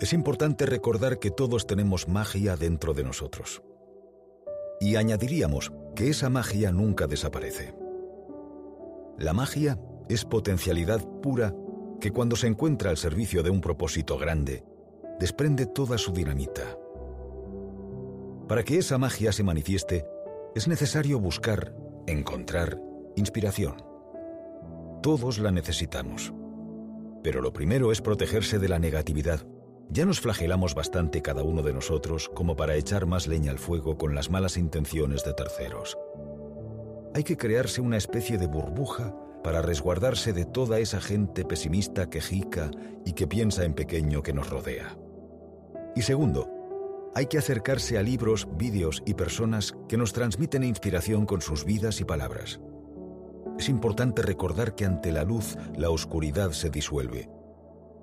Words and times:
es 0.00 0.12
importante 0.12 0.66
recordar 0.66 1.18
que 1.18 1.30
todos 1.30 1.66
tenemos 1.66 2.08
magia 2.08 2.56
dentro 2.56 2.92
de 2.92 3.04
nosotros. 3.04 3.62
Y 4.80 4.96
añadiríamos 4.96 5.72
que 5.94 6.10
esa 6.10 6.28
magia 6.28 6.70
nunca 6.70 7.06
desaparece. 7.06 7.74
La 9.18 9.32
magia 9.32 9.78
es 10.08 10.24
potencialidad 10.24 11.02
pura 11.22 11.54
que 12.00 12.10
cuando 12.10 12.36
se 12.36 12.46
encuentra 12.46 12.90
al 12.90 12.98
servicio 12.98 13.42
de 13.42 13.48
un 13.48 13.62
propósito 13.62 14.18
grande, 14.18 14.64
desprende 15.18 15.64
toda 15.64 15.96
su 15.96 16.12
dinamita. 16.12 16.76
Para 18.46 18.62
que 18.62 18.78
esa 18.78 18.98
magia 18.98 19.32
se 19.32 19.42
manifieste, 19.42 20.06
es 20.54 20.68
necesario 20.68 21.18
buscar, 21.18 21.74
encontrar, 22.06 22.78
inspiración. 23.16 23.82
Todos 25.02 25.38
la 25.38 25.50
necesitamos. 25.50 26.34
Pero 27.22 27.40
lo 27.40 27.52
primero 27.52 27.90
es 27.92 28.02
protegerse 28.02 28.58
de 28.58 28.68
la 28.68 28.78
negatividad. 28.78 29.46
Ya 29.90 30.04
nos 30.04 30.20
flagelamos 30.20 30.74
bastante 30.74 31.22
cada 31.22 31.42
uno 31.42 31.62
de 31.62 31.72
nosotros 31.72 32.28
como 32.34 32.56
para 32.56 32.74
echar 32.74 33.06
más 33.06 33.26
leña 33.26 33.52
al 33.52 33.58
fuego 33.58 33.96
con 33.96 34.14
las 34.14 34.30
malas 34.30 34.56
intenciones 34.56 35.24
de 35.24 35.32
terceros. 35.32 35.96
Hay 37.14 37.22
que 37.22 37.36
crearse 37.36 37.80
una 37.80 37.96
especie 37.96 38.36
de 38.36 38.46
burbuja 38.46 39.14
para 39.42 39.62
resguardarse 39.62 40.32
de 40.32 40.44
toda 40.44 40.80
esa 40.80 41.00
gente 41.00 41.44
pesimista 41.44 42.10
que 42.10 42.20
jica 42.20 42.70
y 43.04 43.12
que 43.12 43.28
piensa 43.28 43.64
en 43.64 43.74
pequeño 43.74 44.22
que 44.22 44.32
nos 44.32 44.50
rodea. 44.50 44.98
Y 45.94 46.02
segundo, 46.02 46.50
hay 47.14 47.26
que 47.26 47.38
acercarse 47.38 47.96
a 47.96 48.02
libros, 48.02 48.48
vídeos 48.58 49.02
y 49.06 49.14
personas 49.14 49.74
que 49.88 49.96
nos 49.96 50.12
transmiten 50.12 50.64
inspiración 50.64 51.24
con 51.24 51.40
sus 51.40 51.64
vidas 51.64 52.00
y 52.00 52.04
palabras. 52.04 52.60
Es 53.58 53.68
importante 53.70 54.20
recordar 54.20 54.74
que 54.74 54.84
ante 54.84 55.12
la 55.12 55.24
luz 55.24 55.56
la 55.76 55.88
oscuridad 55.90 56.50
se 56.50 56.68
disuelve. 56.68 57.30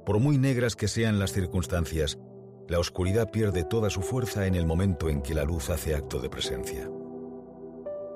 Por 0.06 0.20
muy 0.20 0.38
negras 0.38 0.76
que 0.76 0.90
sean 0.90 1.18
las 1.18 1.32
circunstancias, 1.32 2.20
la 2.68 2.80
oscuridad 2.80 3.32
pierde 3.32 3.64
toda 3.64 3.90
su 3.90 4.02
fuerza 4.02 4.48
en 4.48 4.56
el 4.56 4.66
momento 4.66 5.10
en 5.10 5.22
que 5.22 5.34
la 5.34 5.46
luz 5.46 5.70
hace 5.70 5.96
acto 5.96 6.20
de 6.20 6.30
presencia. 6.30 6.90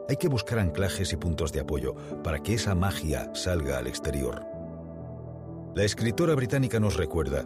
Hay 0.09 0.17
que 0.17 0.27
buscar 0.27 0.59
anclajes 0.59 1.13
y 1.13 1.17
puntos 1.17 1.51
de 1.53 1.61
apoyo 1.61 1.95
para 2.23 2.39
que 2.39 2.53
esa 2.53 2.75
magia 2.75 3.29
salga 3.33 3.77
al 3.77 3.87
exterior. 3.87 4.45
La 5.75 5.83
escritora 5.83 6.33
británica 6.35 6.79
nos 6.79 6.97
recuerda, 6.97 7.45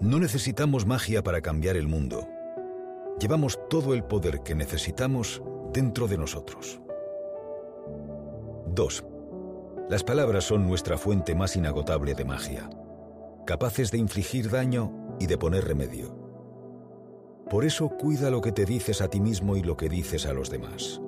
no 0.00 0.18
necesitamos 0.18 0.86
magia 0.86 1.22
para 1.22 1.40
cambiar 1.40 1.76
el 1.76 1.88
mundo. 1.88 2.26
Llevamos 3.20 3.58
todo 3.68 3.94
el 3.94 4.04
poder 4.04 4.42
que 4.42 4.54
necesitamos 4.54 5.42
dentro 5.72 6.06
de 6.08 6.18
nosotros. 6.18 6.80
2. 8.68 9.04
Las 9.90 10.04
palabras 10.04 10.44
son 10.44 10.66
nuestra 10.66 10.98
fuente 10.98 11.34
más 11.34 11.56
inagotable 11.56 12.14
de 12.14 12.24
magia, 12.24 12.70
capaces 13.48 13.90
de 13.90 13.96
infligir 13.96 14.50
daño 14.50 15.16
y 15.18 15.26
de 15.26 15.38
poner 15.38 15.64
remedio. 15.64 16.14
Por 17.48 17.64
eso 17.64 17.88
cuida 17.88 18.28
lo 18.28 18.42
que 18.42 18.52
te 18.52 18.66
dices 18.66 19.00
a 19.00 19.08
ti 19.08 19.20
mismo 19.20 19.56
y 19.56 19.62
lo 19.62 19.74
que 19.74 19.88
dices 19.88 20.26
a 20.26 20.34
los 20.34 20.50
demás. 20.50 21.00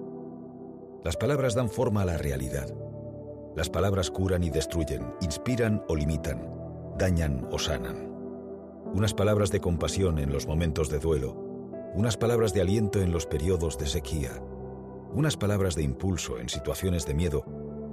Las 1.04 1.18
palabras 1.18 1.54
dan 1.54 1.68
forma 1.68 2.00
a 2.00 2.06
la 2.06 2.16
realidad. 2.16 2.74
Las 3.54 3.68
palabras 3.68 4.10
curan 4.10 4.42
y 4.42 4.48
destruyen, 4.48 5.12
inspiran 5.20 5.84
o 5.86 5.94
limitan, 5.94 6.50
dañan 6.96 7.46
o 7.50 7.58
sanan. 7.58 8.10
Unas 8.94 9.12
palabras 9.12 9.50
de 9.50 9.60
compasión 9.60 10.18
en 10.18 10.32
los 10.32 10.46
momentos 10.46 10.88
de 10.88 10.98
duelo, 10.98 11.34
unas 11.94 12.16
palabras 12.16 12.54
de 12.54 12.62
aliento 12.62 13.02
en 13.02 13.12
los 13.12 13.26
periodos 13.26 13.76
de 13.76 13.86
sequía, 13.86 14.42
unas 15.12 15.36
palabras 15.36 15.74
de 15.74 15.82
impulso 15.82 16.38
en 16.38 16.48
situaciones 16.48 17.04
de 17.04 17.12
miedo, 17.12 17.44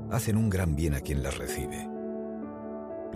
hacen 0.10 0.38
un 0.38 0.50
gran 0.50 0.78
bien 0.78 0.94
a 0.94 1.02
quien 1.02 1.22
las 1.22 1.38
recibe. 1.38 1.97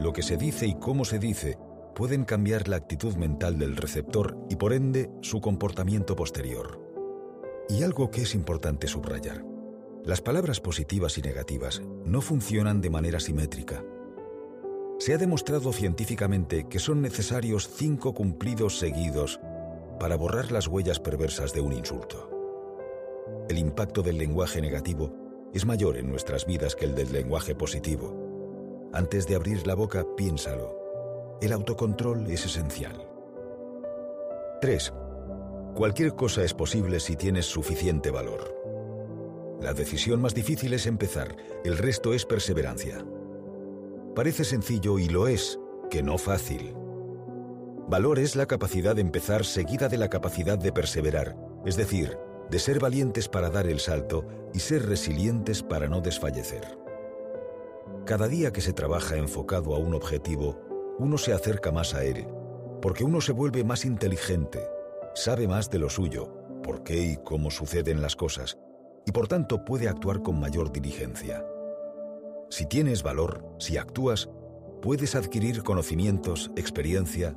Lo 0.02 0.14
que 0.14 0.24
se 0.24 0.36
dice 0.36 0.66
y 0.66 0.74
cómo 0.74 1.06
se 1.06 1.20
dice 1.20 1.60
pueden 1.94 2.26
cambiar 2.26 2.68
la 2.68 2.78
actitud 2.78 3.14
mental 3.18 3.60
del 3.60 3.78
receptor 3.78 4.36
y 4.50 4.56
por 4.56 4.74
ende 4.74 5.12
su 5.22 5.42
comportamiento 5.42 6.16
posterior. 6.16 6.82
Y 7.70 7.84
algo 7.84 8.10
que 8.10 8.24
es 8.24 8.34
importante 8.34 8.88
subrayar. 8.88 9.46
Las 10.04 10.20
palabras 10.20 10.60
positivas 10.60 11.20
y 11.20 11.22
negativas 11.22 11.84
no 12.04 12.22
funcionan 12.22 12.82
de 12.82 12.90
manera 12.90 13.20
simétrica. 13.20 13.84
Se 14.98 15.14
ha 15.14 15.20
demostrado 15.20 15.72
científicamente 15.72 16.68
que 16.68 16.80
son 16.80 17.04
necesarios 17.04 17.70
cinco 17.72 18.16
cumplidos 18.16 18.80
seguidos 18.80 19.40
para 20.00 20.16
borrar 20.16 20.52
las 20.52 20.68
huellas 20.68 21.00
perversas 21.00 21.54
de 21.54 21.62
un 21.62 21.74
insulto. 21.74 22.28
El 23.48 23.60
impacto 23.60 24.02
del 24.02 24.18
lenguaje 24.18 24.62
negativo 24.62 25.14
es 25.54 25.64
mayor 25.68 25.98
en 25.98 26.10
nuestras 26.10 26.48
vidas 26.48 26.76
que 26.76 26.86
el 26.86 26.96
del 26.96 27.12
lenguaje 27.12 27.54
positivo. 27.54 28.21
Antes 28.94 29.26
de 29.26 29.36
abrir 29.36 29.66
la 29.66 29.74
boca, 29.74 30.06
piénsalo. 30.18 31.38
El 31.42 31.54
autocontrol 31.54 32.30
es 32.30 32.46
esencial. 32.46 33.08
3. 34.60 34.94
Cualquier 35.76 36.14
cosa 36.14 36.44
es 36.44 36.54
posible 36.54 37.00
si 37.00 37.16
tienes 37.16 37.46
suficiente 37.46 38.12
valor. 38.12 38.54
La 39.62 39.74
decisión 39.74 40.22
más 40.22 40.34
difícil 40.34 40.74
es 40.74 40.88
empezar, 40.88 41.38
el 41.64 41.78
resto 41.78 42.14
es 42.14 42.26
perseverancia. 42.26 43.06
Parece 44.14 44.44
sencillo 44.44 45.00
y 45.00 45.08
lo 45.08 45.28
es, 45.30 45.58
que 45.90 46.04
no 46.04 46.18
fácil. 46.18 46.76
Valor 47.88 48.20
es 48.20 48.36
la 48.36 48.46
capacidad 48.46 48.96
de 48.96 49.02
empezar 49.02 49.46
seguida 49.46 49.88
de 49.88 49.98
la 49.98 50.10
capacidad 50.10 50.58
de 50.58 50.74
perseverar, 50.74 51.38
es 51.66 51.78
decir, 51.78 52.18
de 52.50 52.60
ser 52.60 52.80
valientes 52.80 53.30
para 53.30 53.50
dar 53.50 53.68
el 53.68 53.80
salto 53.80 54.28
y 54.54 54.60
ser 54.60 54.86
resilientes 54.86 55.64
para 55.64 55.88
no 55.88 56.02
desfallecer. 56.02 56.81
Cada 58.06 58.28
día 58.28 58.52
que 58.52 58.62
se 58.62 58.74
trabaja 58.74 59.16
enfocado 59.16 59.76
a 59.76 59.78
un 59.78 59.94
objetivo, 59.94 60.60
uno 60.98 61.18
se 61.18 61.34
acerca 61.34 61.72
más 61.72 61.94
a 61.94 62.04
él, 62.04 62.28
porque 62.82 63.04
uno 63.04 63.22
se 63.22 63.32
vuelve 63.32 63.64
más 63.64 63.86
inteligente, 63.86 64.60
sabe 65.14 65.48
más 65.48 65.70
de 65.70 65.80
lo 65.80 65.90
suyo, 65.90 66.34
por 66.64 66.84
qué 66.84 66.98
y 67.00 67.18
cómo 67.18 67.52
suceden 67.52 68.02
las 68.02 68.16
cosas, 68.16 68.58
y 69.06 69.12
por 69.12 69.28
tanto 69.28 69.64
puede 69.64 69.88
actuar 69.88 70.24
con 70.24 70.40
mayor 70.40 70.72
diligencia. 70.72 71.46
Si 72.50 72.66
tienes 72.66 73.04
valor, 73.04 73.46
si 73.60 73.78
actúas, 73.78 74.30
puedes 74.82 75.16
adquirir 75.16 75.62
conocimientos, 75.64 76.52
experiencia, 76.56 77.36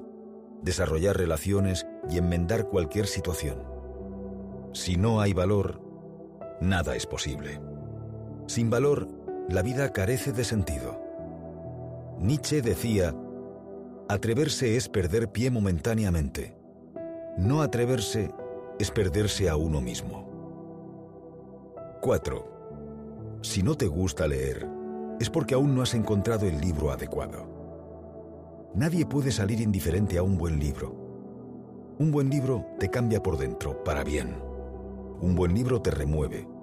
desarrollar 0.62 1.18
relaciones 1.18 1.86
y 2.08 2.16
enmendar 2.16 2.68
cualquier 2.68 3.06
situación. 3.06 3.62
Si 4.72 4.96
no 4.96 5.20
hay 5.20 5.34
valor, 5.34 5.80
nada 6.60 6.96
es 6.96 7.06
posible. 7.06 7.60
Sin 8.46 8.70
valor, 8.70 9.08
la 9.48 9.62
vida 9.62 9.92
carece 9.92 10.32
de 10.32 10.44
sentido. 10.44 11.00
Nietzsche 12.18 12.62
decía, 12.62 13.14
atreverse 14.08 14.76
es 14.76 14.88
perder 14.88 15.30
pie 15.30 15.50
momentáneamente. 15.50 16.56
No 17.36 17.60
atreverse 17.60 18.32
es 18.78 18.90
perderse 18.90 19.48
a 19.48 19.56
uno 19.56 19.80
mismo. 19.80 20.24
4. 22.00 23.38
Si 23.42 23.62
no 23.62 23.76
te 23.76 23.86
gusta 23.86 24.26
leer, 24.26 24.66
es 25.20 25.28
porque 25.28 25.54
aún 25.54 25.74
no 25.74 25.82
has 25.82 25.94
encontrado 25.94 26.46
el 26.46 26.60
libro 26.60 26.90
adecuado. 26.90 27.52
Nadie 28.74 29.04
puede 29.04 29.30
salir 29.30 29.60
indiferente 29.60 30.16
a 30.18 30.22
un 30.22 30.38
buen 30.38 30.58
libro. 30.58 31.94
Un 31.98 32.10
buen 32.10 32.30
libro 32.30 32.66
te 32.78 32.88
cambia 32.88 33.22
por 33.22 33.36
dentro, 33.38 33.84
para 33.84 34.02
bien. 34.02 34.36
Un 35.20 35.34
buen 35.34 35.54
libro 35.54 35.80
te 35.80 35.90
remueve. 35.90 36.53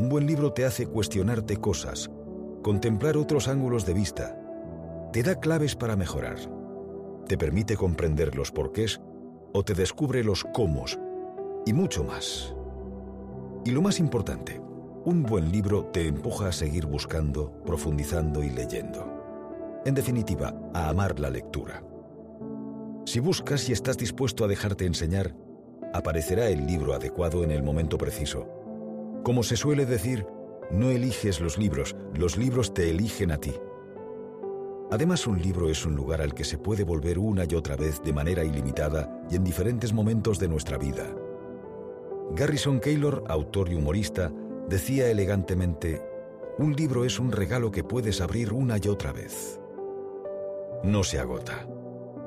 Un 0.00 0.08
buen 0.08 0.26
libro 0.26 0.54
te 0.54 0.64
hace 0.64 0.86
cuestionarte 0.86 1.58
cosas, 1.58 2.10
contemplar 2.62 3.18
otros 3.18 3.48
ángulos 3.48 3.84
de 3.84 3.92
vista. 3.92 4.34
Te 5.12 5.22
da 5.22 5.38
claves 5.38 5.76
para 5.76 5.94
mejorar. 5.94 6.38
Te 7.28 7.36
permite 7.36 7.76
comprender 7.76 8.34
los 8.34 8.50
porqués 8.50 8.98
o 9.52 9.62
te 9.62 9.74
descubre 9.74 10.24
los 10.24 10.42
cómo 10.54 10.86
y 11.66 11.74
mucho 11.74 12.02
más. 12.02 12.54
Y 13.66 13.72
lo 13.72 13.82
más 13.82 14.00
importante, 14.00 14.58
un 15.04 15.22
buen 15.22 15.52
libro 15.52 15.84
te 15.92 16.06
empuja 16.06 16.48
a 16.48 16.52
seguir 16.52 16.86
buscando, 16.86 17.52
profundizando 17.66 18.42
y 18.42 18.48
leyendo. 18.48 19.82
En 19.84 19.94
definitiva, 19.94 20.58
a 20.72 20.88
amar 20.88 21.20
la 21.20 21.28
lectura. 21.28 21.84
Si 23.04 23.20
buscas 23.20 23.68
y 23.68 23.72
estás 23.72 23.98
dispuesto 23.98 24.46
a 24.46 24.48
dejarte 24.48 24.86
enseñar, 24.86 25.36
aparecerá 25.92 26.48
el 26.48 26.66
libro 26.66 26.94
adecuado 26.94 27.44
en 27.44 27.50
el 27.50 27.62
momento 27.62 27.98
preciso. 27.98 28.59
Como 29.22 29.42
se 29.42 29.56
suele 29.56 29.86
decir, 29.86 30.26
no 30.70 30.90
eliges 30.90 31.40
los 31.40 31.58
libros, 31.58 31.96
los 32.14 32.36
libros 32.36 32.74
te 32.74 32.90
eligen 32.90 33.32
a 33.32 33.38
ti. 33.38 33.54
Además, 34.90 35.26
un 35.26 35.40
libro 35.40 35.68
es 35.68 35.86
un 35.86 35.94
lugar 35.94 36.20
al 36.20 36.34
que 36.34 36.44
se 36.44 36.58
puede 36.58 36.84
volver 36.84 37.18
una 37.18 37.44
y 37.48 37.54
otra 37.54 37.76
vez 37.76 38.02
de 38.02 38.12
manera 38.12 38.44
ilimitada 38.44 39.24
y 39.30 39.36
en 39.36 39.44
diferentes 39.44 39.92
momentos 39.92 40.38
de 40.38 40.48
nuestra 40.48 40.78
vida. 40.78 41.06
Garrison 42.32 42.80
Keillor, 42.80 43.24
autor 43.28 43.70
y 43.70 43.74
humorista, 43.74 44.32
Decía 44.70 45.10
elegantemente, 45.10 46.00
un 46.56 46.76
libro 46.76 47.04
es 47.04 47.18
un 47.18 47.32
regalo 47.32 47.72
que 47.72 47.82
puedes 47.82 48.20
abrir 48.20 48.52
una 48.52 48.76
y 48.80 48.86
otra 48.86 49.12
vez. 49.12 49.60
No 50.84 51.02
se 51.02 51.18
agota. 51.18 51.66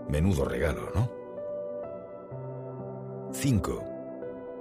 Menudo 0.09 0.43
regalo, 0.43 0.91
¿no? 0.93 1.09
5. 3.31 3.83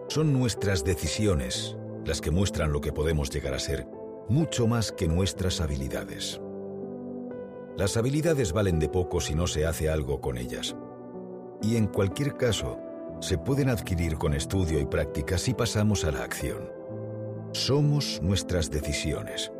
Son 0.06 0.32
nuestras 0.32 0.84
decisiones 0.84 1.76
las 2.04 2.20
que 2.20 2.30
muestran 2.30 2.72
lo 2.72 2.80
que 2.80 2.92
podemos 2.92 3.30
llegar 3.30 3.54
a 3.54 3.58
ser, 3.58 3.86
mucho 4.28 4.66
más 4.66 4.92
que 4.92 5.08
nuestras 5.08 5.60
habilidades. 5.60 6.40
Las 7.76 7.96
habilidades 7.96 8.52
valen 8.52 8.78
de 8.78 8.88
poco 8.88 9.20
si 9.20 9.34
no 9.34 9.46
se 9.46 9.66
hace 9.66 9.88
algo 9.88 10.20
con 10.20 10.38
ellas. 10.38 10.76
y 11.64 11.76
en 11.76 11.86
cualquier 11.86 12.36
caso, 12.36 12.76
se 13.20 13.38
pueden 13.38 13.68
adquirir 13.68 14.18
con 14.18 14.34
estudio 14.34 14.80
y 14.80 14.84
práctica 14.84 15.38
si 15.38 15.54
pasamos 15.54 16.04
a 16.04 16.10
la 16.10 16.24
acción. 16.24 16.72
Somos 17.52 18.20
nuestras 18.20 18.68
decisiones. 18.68 19.52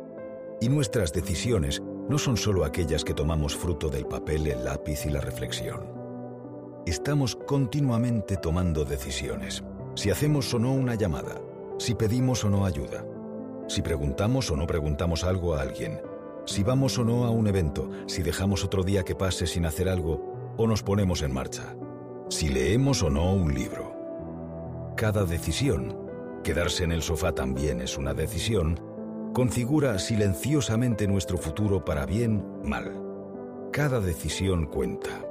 Y 0.59 0.67
nuestras 0.67 1.13
decisiones 1.13 1.81
no 2.09 2.17
son 2.17 2.35
solo 2.35 2.65
aquellas 2.65 3.05
que 3.05 3.13
tomamos 3.13 3.55
fruto 3.55 3.89
del 3.89 4.05
papel, 4.05 4.47
el 4.47 4.65
lápiz 4.65 5.05
y 5.05 5.09
la 5.09 5.21
reflexión. 5.21 5.87
Estamos 6.85 7.37
continuamente 7.37 8.35
tomando 8.35 8.83
decisiones. 8.83 9.63
Si 9.95 10.09
hacemos 10.09 10.53
o 10.53 10.59
no 10.59 10.73
una 10.73 10.95
llamada, 10.95 11.39
si 11.77 11.95
pedimos 11.95 12.43
o 12.43 12.49
no 12.49 12.65
ayuda, 12.65 13.05
si 13.67 13.81
preguntamos 13.81 14.51
o 14.51 14.55
no 14.55 14.67
preguntamos 14.67 15.23
algo 15.23 15.55
a 15.55 15.61
alguien, 15.61 16.01
si 16.45 16.63
vamos 16.63 16.97
o 16.97 17.03
no 17.03 17.25
a 17.25 17.29
un 17.29 17.47
evento, 17.47 17.89
si 18.05 18.21
dejamos 18.21 18.63
otro 18.63 18.83
día 18.83 19.03
que 19.03 19.15
pase 19.15 19.47
sin 19.47 19.65
hacer 19.65 19.89
algo 19.89 20.53
o 20.57 20.67
nos 20.67 20.83
ponemos 20.83 21.21
en 21.21 21.33
marcha, 21.33 21.75
si 22.29 22.49
leemos 22.49 23.01
o 23.03 23.09
no 23.09 23.33
un 23.33 23.53
libro. 23.53 23.93
Cada 24.95 25.25
decisión, 25.25 25.97
quedarse 26.43 26.83
en 26.83 26.91
el 26.91 27.01
sofá 27.01 27.33
también 27.33 27.81
es 27.81 27.97
una 27.97 28.13
decisión, 28.13 28.79
configura 29.33 29.97
silenciosamente 29.97 31.07
nuestro 31.07 31.37
futuro 31.37 31.83
para 31.83 32.05
bien, 32.05 32.45
mal. 32.63 32.99
Cada 33.71 33.99
decisión 33.99 34.67
cuenta. 34.67 35.25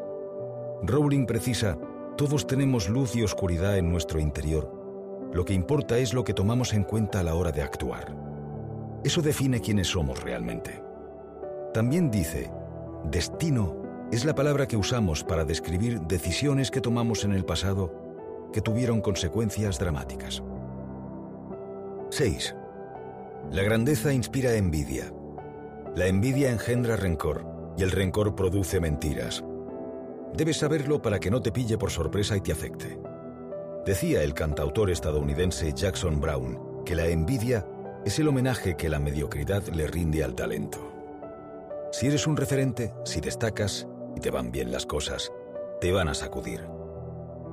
Rowling 0.82 1.26
precisa, 1.26 1.78
todos 2.16 2.46
tenemos 2.46 2.88
luz 2.88 3.14
y 3.14 3.22
oscuridad 3.22 3.78
en 3.78 3.90
nuestro 3.90 4.18
interior. 4.18 4.81
Lo 5.32 5.44
que 5.44 5.54
importa 5.54 5.98
es 5.98 6.12
lo 6.12 6.24
que 6.24 6.34
tomamos 6.34 6.74
en 6.74 6.84
cuenta 6.84 7.20
a 7.20 7.22
la 7.22 7.34
hora 7.34 7.52
de 7.52 7.62
actuar. 7.62 8.14
Eso 9.02 9.22
define 9.22 9.60
quiénes 9.60 9.88
somos 9.88 10.22
realmente. 10.22 10.82
También 11.72 12.10
dice, 12.10 12.50
destino 13.10 13.82
es 14.12 14.26
la 14.26 14.34
palabra 14.34 14.68
que 14.68 14.76
usamos 14.76 15.24
para 15.24 15.44
describir 15.44 16.00
decisiones 16.02 16.70
que 16.70 16.82
tomamos 16.82 17.24
en 17.24 17.32
el 17.32 17.46
pasado 17.46 18.50
que 18.52 18.60
tuvieron 18.60 19.00
consecuencias 19.00 19.78
dramáticas. 19.78 20.42
6. 22.10 22.54
La 23.50 23.62
grandeza 23.62 24.12
inspira 24.12 24.54
envidia. 24.54 25.12
La 25.96 26.08
envidia 26.08 26.50
engendra 26.50 26.96
rencor 26.96 27.46
y 27.78 27.82
el 27.82 27.90
rencor 27.90 28.34
produce 28.34 28.80
mentiras. 28.80 29.42
Debes 30.34 30.58
saberlo 30.58 31.00
para 31.00 31.18
que 31.18 31.30
no 31.30 31.40
te 31.40 31.52
pille 31.52 31.78
por 31.78 31.90
sorpresa 31.90 32.36
y 32.36 32.42
te 32.42 32.52
afecte. 32.52 32.98
Decía 33.84 34.22
el 34.22 34.32
cantautor 34.32 34.90
estadounidense 34.90 35.72
Jackson 35.72 36.20
Brown 36.20 36.84
que 36.84 36.94
la 36.94 37.08
envidia 37.08 37.66
es 38.04 38.16
el 38.20 38.28
homenaje 38.28 38.76
que 38.76 38.88
la 38.88 39.00
mediocridad 39.00 39.66
le 39.68 39.88
rinde 39.88 40.22
al 40.22 40.36
talento. 40.36 40.78
Si 41.90 42.06
eres 42.06 42.28
un 42.28 42.36
referente, 42.36 42.94
si 43.04 43.20
destacas 43.20 43.88
y 44.16 44.20
te 44.20 44.30
van 44.30 44.52
bien 44.52 44.70
las 44.70 44.86
cosas, 44.86 45.32
te 45.80 45.90
van 45.90 46.08
a 46.08 46.14
sacudir. 46.14 46.64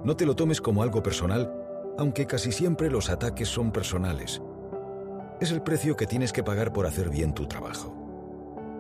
No 0.04 0.16
te 0.16 0.28
lo 0.28 0.36
tomes 0.36 0.62
como 0.62 0.84
algo 0.84 1.02
personal, 1.02 1.52
aunque 1.98 2.28
casi 2.28 2.52
siempre 2.52 2.92
los 2.92 3.10
ataques 3.10 3.50
son 3.50 3.72
personales. 3.72 4.40
Es 5.42 5.52
el 5.52 5.64
precio 5.64 5.96
que 5.96 6.06
tienes 6.06 6.32
que 6.32 6.44
pagar 6.44 6.72
por 6.72 6.86
hacer 6.86 7.10
bien 7.10 7.34
tu 7.34 7.48
trabajo. 7.48 7.96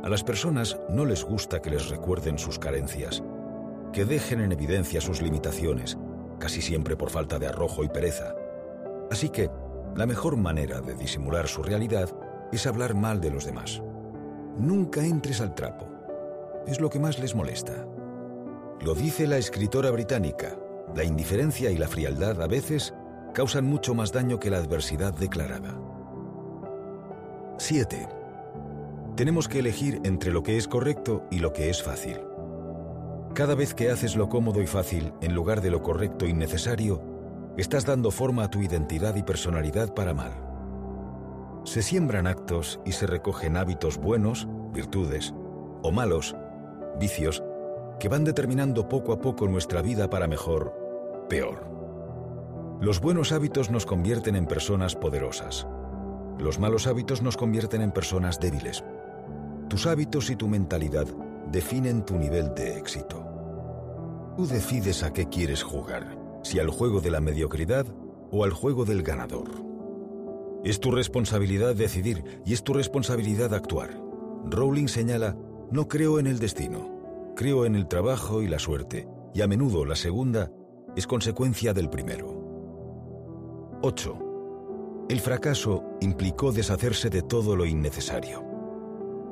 A 0.03 0.09
las 0.09 0.23
personas 0.23 0.79
no 0.87 1.03
les 1.03 1.23
gusta 1.23 1.63
que 1.63 1.71
les 1.71 1.89
recuerden 1.89 2.37
sus 2.37 2.59
carencias, 2.59 3.23
que 3.91 4.05
dejen 4.05 4.39
en 4.39 4.51
evidencia 4.51 5.01
sus 5.01 5.21
limitaciones, 5.21 5.97
casi 6.39 6.61
siempre 6.61 6.95
por 6.95 7.09
falta 7.09 7.37
de 7.37 7.47
arrojo 7.47 7.83
y 7.83 7.89
pereza. 7.89 8.33
Así 9.11 9.29
que, 9.29 9.49
la 9.95 10.05
mejor 10.05 10.37
manera 10.37 10.81
de 10.81 10.95
disimular 10.95 11.47
su 11.47 11.63
realidad 11.63 12.09
es 12.51 12.65
hablar 12.65 12.95
mal 12.95 13.21
de 13.21 13.31
los 13.31 13.45
demás. 13.45 13.81
Nunca 14.57 15.03
entres 15.03 15.41
al 15.41 15.55
trapo. 15.55 15.87
Es 16.67 16.79
lo 16.79 16.89
que 16.89 16.99
más 16.99 17.19
les 17.19 17.35
molesta. 17.35 17.85
Lo 18.81 18.95
dice 18.95 19.27
la 19.27 19.37
escritora 19.37 19.91
británica. 19.91 20.57
La 20.95 21.03
indiferencia 21.03 21.69
y 21.69 21.77
la 21.77 21.87
frialdad 21.87 22.41
a 22.41 22.47
veces 22.47 22.93
causan 23.33 23.65
mucho 23.65 23.93
más 23.93 24.11
daño 24.11 24.39
que 24.39 24.49
la 24.49 24.57
adversidad 24.57 25.13
declarada. 25.13 25.77
7. 27.57 28.07
Tenemos 29.15 29.47
que 29.47 29.59
elegir 29.59 29.99
entre 30.03 30.31
lo 30.31 30.43
que 30.43 30.57
es 30.57 30.67
correcto 30.67 31.25
y 31.29 31.39
lo 31.39 31.51
que 31.51 31.69
es 31.69 31.83
fácil. 31.83 32.28
Cada 33.39 33.55
vez 33.55 33.73
que 33.73 33.89
haces 33.89 34.17
lo 34.17 34.27
cómodo 34.27 34.61
y 34.61 34.67
fácil 34.67 35.13
en 35.21 35.33
lugar 35.33 35.61
de 35.61 35.71
lo 35.71 35.81
correcto 35.81 36.27
y 36.27 36.33
necesario, 36.33 37.01
estás 37.55 37.85
dando 37.85 38.11
forma 38.11 38.43
a 38.43 38.49
tu 38.49 38.61
identidad 38.61 39.15
y 39.15 39.23
personalidad 39.23 39.93
para 39.93 40.13
mal. 40.13 40.33
Se 41.63 41.81
siembran 41.81 42.27
actos 42.27 42.81
y 42.85 42.91
se 42.91 43.07
recogen 43.07 43.55
hábitos 43.55 43.97
buenos, 43.97 44.45
virtudes, 44.73 45.33
o 45.81 45.89
malos, 45.89 46.35
vicios, 46.99 47.41
que 47.97 48.09
van 48.09 48.25
determinando 48.25 48.89
poco 48.89 49.13
a 49.13 49.21
poco 49.21 49.47
nuestra 49.47 49.81
vida 49.81 50.09
para 50.09 50.27
mejor, 50.27 50.75
peor. 51.29 51.65
Los 52.81 52.99
buenos 52.99 53.31
hábitos 53.31 53.71
nos 53.71 53.85
convierten 53.85 54.35
en 54.35 54.47
personas 54.47 54.97
poderosas. 54.97 55.65
Los 56.39 56.59
malos 56.59 56.87
hábitos 56.87 57.21
nos 57.21 57.37
convierten 57.37 57.83
en 57.83 57.93
personas 57.93 58.37
débiles. 58.37 58.83
Tus 59.69 59.87
hábitos 59.87 60.29
y 60.29 60.35
tu 60.35 60.49
mentalidad 60.49 61.07
definen 61.49 62.03
tu 62.03 62.17
nivel 62.17 62.53
de 62.53 62.77
éxito. 62.77 63.28
Tú 64.39 64.47
decides 64.47 65.03
a 65.03 65.11
qué 65.11 65.27
quieres 65.27 65.63
jugar, 65.63 66.17
si 66.43 66.59
al 66.59 66.69
juego 66.69 67.01
de 67.01 67.11
la 67.11 67.19
mediocridad 67.19 67.85
o 68.31 68.45
al 68.45 68.51
juego 68.51 68.85
del 68.85 69.03
ganador. 69.03 69.49
Es 70.63 70.79
tu 70.79 70.91
responsabilidad 70.91 71.75
decidir 71.75 72.23
y 72.45 72.53
es 72.53 72.63
tu 72.63 72.73
responsabilidad 72.73 73.53
actuar. 73.53 74.01
Rowling 74.45 74.87
señala, 74.87 75.35
no 75.71 75.89
creo 75.89 76.19
en 76.19 76.27
el 76.27 76.39
destino, 76.39 77.33
creo 77.35 77.65
en 77.65 77.75
el 77.75 77.89
trabajo 77.89 78.41
y 78.41 78.47
la 78.47 78.59
suerte, 78.59 79.09
y 79.33 79.41
a 79.41 79.47
menudo 79.47 79.83
la 79.83 79.97
segunda 79.97 80.49
es 80.95 81.05
consecuencia 81.05 81.73
del 81.73 81.89
primero. 81.89 83.77
8. 83.81 85.05
El 85.09 85.19
fracaso 85.19 85.83
implicó 85.99 86.53
deshacerse 86.53 87.09
de 87.09 87.23
todo 87.23 87.57
lo 87.57 87.65
innecesario. 87.65 88.48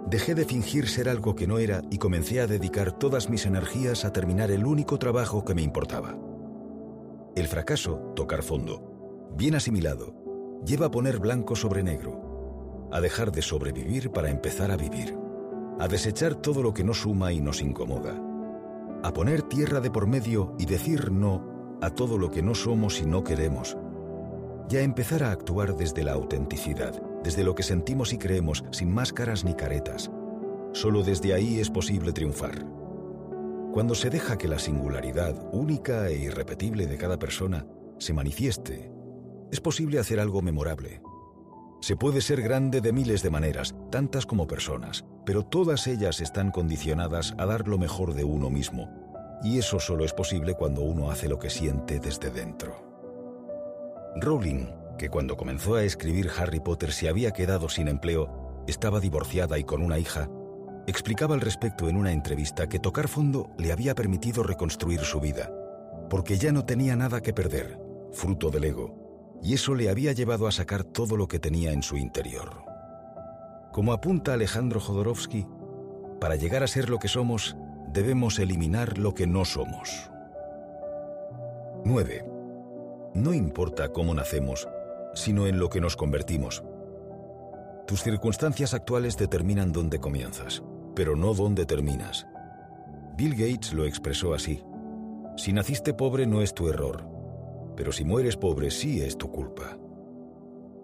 Dejé 0.10 0.36
de 0.36 0.46
fingir 0.46 0.88
ser 0.88 1.10
algo 1.10 1.36
que 1.36 1.48
no 1.48 1.60
era 1.60 1.82
y 1.92 1.98
comencé 1.98 2.40
a 2.40 2.48
dedicar 2.48 2.94
todas 2.94 3.30
mis 3.30 3.46
energías 3.46 4.06
a 4.06 4.14
terminar 4.14 4.52
el 4.52 4.66
único 4.66 4.98
trabajo 4.98 5.44
que 5.44 5.54
me 5.54 5.62
importaba. 5.62 6.16
El 7.36 7.48
fracaso, 7.48 8.14
tocar 8.16 8.42
fondo, 8.42 9.30
bien 9.36 9.56
asimilado, 9.56 10.16
lleva 10.66 10.86
a 10.86 10.92
poner 10.92 11.20
blanco 11.20 11.58
sobre 11.58 11.84
negro, 11.84 12.88
a 12.90 13.02
dejar 13.02 13.34
de 13.34 13.42
sobrevivir 13.42 14.10
para 14.12 14.30
empezar 14.30 14.72
a 14.72 14.78
vivir, 14.78 15.14
a 15.78 15.90
desechar 15.90 16.36
todo 16.36 16.64
lo 16.64 16.74
que 16.74 16.86
no 16.86 16.94
suma 16.94 17.34
y 17.34 17.42
nos 17.42 17.62
incomoda, 17.62 18.18
a 19.04 19.12
poner 19.12 19.42
tierra 19.42 19.82
de 19.82 19.92
por 19.92 20.08
medio 20.08 20.56
y 20.58 20.68
decir 20.68 21.12
no 21.12 21.78
a 21.82 21.90
todo 21.90 22.18
lo 22.18 22.32
que 22.32 22.42
no 22.42 22.56
somos 22.56 23.02
y 23.02 23.06
no 23.06 23.26
queremos, 23.26 23.76
y 24.70 24.78
a 24.78 24.82
empezar 24.84 25.24
a 25.24 25.32
actuar 25.32 25.76
desde 25.76 26.06
la 26.06 26.14
autenticidad, 26.14 27.04
desde 27.28 27.44
lo 27.44 27.56
que 27.56 27.64
sentimos 27.64 28.14
y 28.14 28.18
creemos, 28.18 28.64
sin 28.72 28.90
máscaras 28.90 29.44
ni 29.44 29.54
caretas. 29.54 30.10
Solo 30.72 31.04
desde 31.04 31.34
ahí 31.34 31.60
es 31.60 31.70
posible 31.70 32.14
triunfar. 32.14 32.66
Cuando 33.74 33.96
se 33.96 34.10
deja 34.10 34.38
que 34.38 34.48
la 34.48 34.60
singularidad 34.60 35.36
única 35.52 36.08
e 36.08 36.20
irrepetible 36.20 36.88
de 36.88 36.96
cada 36.96 37.20
persona 37.20 37.68
se 37.98 38.14
manifieste, 38.14 38.90
es 39.52 39.60
posible 39.60 40.00
hacer 40.00 40.22
algo 40.22 40.42
memorable. 40.42 41.02
Se 41.82 41.98
puede 41.98 42.22
ser 42.22 42.42
grande 42.42 42.80
de 42.80 42.94
miles 42.94 43.24
de 43.24 43.30
maneras, 43.30 43.76
tantas 43.92 44.26
como 44.26 44.48
personas, 44.48 45.04
pero 45.26 45.44
todas 45.44 45.86
ellas 45.88 46.22
están 46.22 46.50
condicionadas 46.50 47.36
a 47.38 47.46
dar 47.46 47.68
lo 47.68 47.78
mejor 47.78 48.14
de 48.14 48.24
uno 48.24 48.50
mismo, 48.50 48.88
y 49.44 49.60
eso 49.60 49.82
solo 49.82 50.06
es 50.06 50.14
posible 50.14 50.54
cuando 50.54 50.82
uno 50.82 51.12
hace 51.12 51.28
lo 51.28 51.40
que 51.40 51.50
siente 51.50 52.00
desde 52.00 52.32
dentro. 52.32 52.88
Rowling, 54.16 54.70
que 54.98 55.10
cuando 55.10 55.38
comenzó 55.38 55.76
a 55.76 55.84
escribir 55.84 56.30
Harry 56.38 56.60
Potter 56.60 56.92
se 56.92 57.08
había 57.10 57.32
quedado 57.32 57.70
sin 57.70 57.88
empleo, 57.88 58.64
estaba 58.68 59.00
divorciada 59.00 59.58
y 59.58 59.64
con 59.64 59.82
una 59.82 60.00
hija, 60.00 60.30
explicaba 60.88 61.36
al 61.36 61.42
respecto 61.42 61.90
en 61.90 61.98
una 61.98 62.12
entrevista 62.12 62.68
que 62.68 62.80
tocar 62.80 63.08
fondo 63.08 63.50
le 63.58 63.72
había 63.72 63.96
permitido 63.96 64.44
reconstruir 64.44 65.02
su 65.02 65.20
vida, 65.20 65.52
porque 66.10 66.38
ya 66.38 66.52
no 66.52 66.66
tenía 66.66 66.96
nada 66.96 67.22
que 67.22 67.34
perder, 67.34 67.80
fruto 68.12 68.50
del 68.50 68.64
ego, 68.64 69.40
y 69.42 69.54
eso 69.54 69.76
le 69.76 69.90
había 69.90 70.14
llevado 70.14 70.48
a 70.48 70.52
sacar 70.52 70.84
todo 70.84 71.16
lo 71.16 71.28
que 71.28 71.40
tenía 71.40 71.72
en 71.72 71.84
su 71.84 71.98
interior. 71.98 72.64
Como 73.72 73.94
apunta 73.94 74.34
Alejandro 74.34 74.80
Jodorowsky, 74.80 75.46
para 76.20 76.36
llegar 76.36 76.64
a 76.64 76.68
ser 76.68 76.90
lo 76.90 76.98
que 76.98 77.08
somos, 77.08 77.56
debemos 77.94 78.40
eliminar 78.40 78.98
lo 78.98 79.14
que 79.14 79.28
no 79.28 79.46
somos. 79.46 80.10
9. 81.86 82.26
No 83.14 83.34
importa 83.34 83.90
cómo 83.90 84.14
nacemos, 84.14 84.68
sino 85.18 85.48
en 85.48 85.60
lo 85.60 85.70
que 85.70 85.82
nos 85.82 85.96
convertimos. 85.96 86.64
Tus 87.88 88.04
circunstancias 88.04 88.74
actuales 88.74 89.18
determinan 89.18 89.72
dónde 89.72 90.00
comienzas, 90.00 90.62
pero 90.96 91.16
no 91.16 91.34
dónde 91.34 91.66
terminas. 91.66 92.28
Bill 93.18 93.32
Gates 93.32 93.74
lo 93.74 93.86
expresó 93.86 94.34
así. 94.34 94.64
Si 95.36 95.54
naciste 95.54 95.94
pobre 95.94 96.28
no 96.28 96.42
es 96.42 96.54
tu 96.54 96.70
error, 96.70 97.08
pero 97.76 97.92
si 97.92 98.04
mueres 98.04 98.38
pobre 98.38 98.70
sí 98.70 99.02
es 99.02 99.18
tu 99.18 99.32
culpa. 99.32 99.78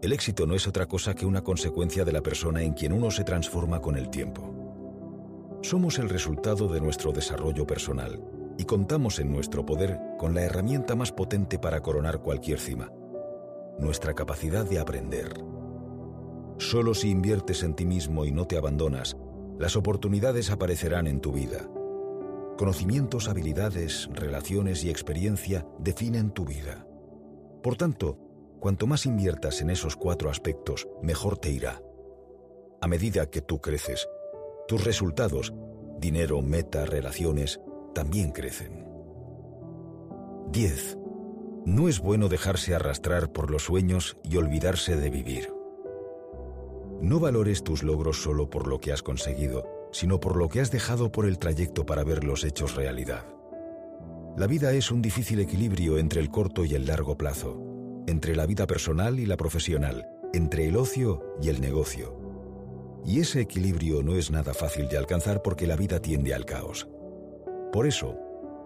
El 0.02 0.14
éxito 0.14 0.46
no 0.46 0.56
es 0.56 0.68
otra 0.68 0.88
cosa 0.88 1.14
que 1.14 1.26
una 1.26 1.44
consecuencia 1.44 2.04
de 2.04 2.12
la 2.12 2.22
persona 2.22 2.62
en 2.64 2.74
quien 2.74 2.92
uno 2.92 3.12
se 3.12 3.24
transforma 3.24 3.80
con 3.80 3.96
el 3.96 4.10
tiempo. 4.10 5.60
Somos 5.62 6.00
el 6.00 6.10
resultado 6.10 6.68
de 6.68 6.82
nuestro 6.82 7.12
desarrollo 7.12 7.66
personal 7.66 8.20
y 8.58 8.66
contamos 8.66 9.20
en 9.20 9.32
nuestro 9.32 9.66
poder 9.66 10.00
con 10.18 10.34
la 10.34 10.42
herramienta 10.42 10.96
más 10.96 11.12
potente 11.12 11.58
para 11.60 11.82
coronar 11.82 12.20
cualquier 12.20 12.60
cima, 12.60 12.92
nuestra 13.80 14.14
capacidad 14.14 14.66
de 14.66 14.80
aprender. 14.80 15.34
Solo 16.58 16.94
si 16.94 17.10
inviertes 17.10 17.64
en 17.64 17.76
ti 17.76 17.86
mismo 17.86 18.26
y 18.26 18.32
no 18.32 18.46
te 18.46 18.58
abandonas, 18.58 19.18
las 19.58 19.76
oportunidades 19.76 20.52
aparecerán 20.52 21.08
en 21.08 21.20
tu 21.20 21.32
vida. 21.32 21.70
Conocimientos, 22.58 23.28
habilidades, 23.28 24.10
relaciones 24.14 24.84
y 24.84 24.90
experiencia 24.90 25.66
definen 25.80 26.32
tu 26.32 26.46
vida. 26.46 26.88
Por 27.62 27.76
tanto, 27.76 28.18
cuanto 28.60 28.88
más 28.88 29.06
inviertas 29.06 29.62
en 29.62 29.70
esos 29.70 29.96
cuatro 29.96 30.30
aspectos, 30.30 30.88
mejor 31.02 31.38
te 31.38 31.50
irá. 31.52 31.82
A 32.82 32.88
medida 32.88 33.30
que 33.30 33.42
tú 33.42 33.60
creces, 33.60 34.08
tus 34.68 34.84
resultados, 34.84 35.54
dinero, 36.00 36.42
meta, 36.42 36.86
relaciones, 36.86 37.60
también 37.94 38.32
crecen. 38.32 38.86
10. 40.52 41.03
No 41.66 41.88
es 41.88 42.00
bueno 42.00 42.28
dejarse 42.28 42.76
arrastrar 42.76 43.32
por 43.32 43.50
los 43.50 43.64
sueños 43.64 44.18
y 44.22 44.36
olvidarse 44.36 44.98
de 44.98 45.10
vivir. 45.10 45.54
No 47.02 47.22
valores 47.22 47.64
tus 47.64 47.84
logros 47.84 48.22
solo 48.22 48.50
por 48.50 48.68
lo 48.68 48.82
que 48.82 48.92
has 48.92 49.02
conseguido, 49.02 49.88
sino 49.94 50.20
por 50.20 50.36
lo 50.36 50.50
que 50.50 50.60
has 50.60 50.72
dejado 50.72 51.10
por 51.10 51.26
el 51.26 51.40
trayecto 51.40 51.86
para 51.86 52.04
verlos 52.04 52.44
hechos 52.44 52.76
realidad. 52.76 53.26
La 54.36 54.46
vida 54.46 54.74
es 54.74 54.92
un 54.92 55.02
difícil 55.02 55.40
equilibrio 55.40 56.00
entre 56.00 56.20
el 56.20 56.30
corto 56.30 56.66
y 56.66 56.76
el 56.76 56.86
largo 56.86 57.18
plazo, 57.18 57.58
entre 58.08 58.36
la 58.36 58.46
vida 58.46 58.68
personal 58.68 59.20
y 59.20 59.26
la 59.26 59.38
profesional, 59.38 60.06
entre 60.34 60.68
el 60.68 60.76
ocio 60.76 61.24
y 61.42 61.48
el 61.48 61.62
negocio. 61.62 62.20
Y 63.06 63.22
ese 63.22 63.40
equilibrio 63.40 64.04
no 64.04 64.16
es 64.16 64.32
nada 64.32 64.54
fácil 64.54 64.90
de 64.90 64.98
alcanzar 64.98 65.42
porque 65.42 65.68
la 65.68 65.78
vida 65.78 66.02
tiende 66.02 66.34
al 66.34 66.44
caos. 66.44 66.90
Por 67.72 67.88
eso, 67.88 68.18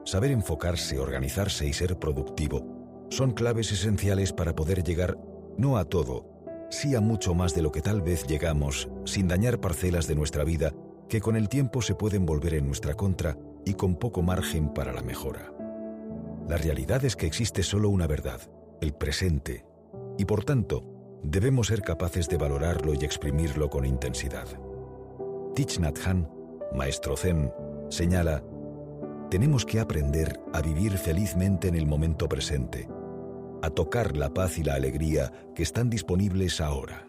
saber 0.04 0.32
enfocarse, 0.32 0.98
organizarse 1.00 1.68
y 1.68 1.74
ser 1.74 2.00
productivo 2.00 2.76
son 3.10 3.32
claves 3.32 3.72
esenciales 3.72 4.34
para 4.34 4.56
poder 4.56 4.84
llegar 4.84 5.18
no 5.58 5.78
a 5.78 5.86
todo, 5.86 6.26
sí 6.70 6.96
a 6.96 7.02
mucho 7.02 7.34
más 7.34 7.56
de 7.56 7.62
lo 7.62 7.72
que 7.72 7.82
tal 7.82 8.02
vez 8.02 8.28
llegamos, 8.28 8.90
sin 9.06 9.28
dañar 9.28 9.60
parcelas 9.60 10.08
de 10.08 10.16
nuestra 10.16 10.44
vida 10.44 10.74
que 11.10 11.22
con 11.22 11.36
el 11.36 11.50
tiempo 11.50 11.82
se 11.82 11.96
pueden 11.96 12.26
volver 12.26 12.54
en 12.54 12.68
nuestra 12.68 12.94
contra 12.94 13.38
y 13.66 13.74
con 13.74 13.96
poco 13.96 14.22
margen 14.22 14.74
para 14.74 14.94
la 14.94 15.02
mejora. 15.02 15.54
La 16.50 16.58
realidad 16.58 17.04
es 17.06 17.16
que 17.16 17.26
existe 17.26 17.64
solo 17.64 17.90
una 17.90 18.08
verdad, 18.08 18.42
el 18.82 18.94
presente, 18.94 19.66
y 20.18 20.26
por 20.26 20.44
tanto, 20.44 20.84
debemos 21.24 21.68
ser 21.68 21.82
capaces 21.82 22.28
de 22.28 22.38
valorarlo 22.38 22.94
y 22.94 23.04
exprimirlo 23.06 23.70
con 23.70 23.86
intensidad. 23.86 24.48
Thich 25.56 25.80
Nhat 25.80 25.98
Hanh, 26.06 26.28
maestro 26.74 27.16
Zen, 27.18 27.52
señala 27.90 28.44
tenemos 29.30 29.66
que 29.66 29.82
aprender 29.82 30.40
a 30.54 30.62
vivir 30.62 30.98
felizmente 30.98 31.68
en 31.68 31.76
el 31.76 31.86
momento 31.86 32.30
presente, 32.30 32.88
a 33.62 33.70
tocar 33.70 34.16
la 34.18 34.34
paz 34.34 34.58
y 34.58 34.64
la 34.64 34.76
alegría 34.76 35.32
que 35.56 35.64
están 35.64 35.90
disponibles 35.90 36.62
ahora. 36.62 37.07